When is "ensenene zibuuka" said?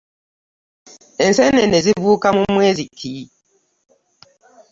1.25-2.29